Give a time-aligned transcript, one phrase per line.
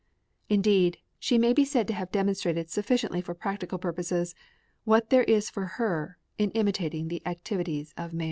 [0.49, 4.33] Indeed, she may be said to have demonstrated sufficiently for practical purposes
[4.83, 8.19] what there is for her in imitating the activities of man.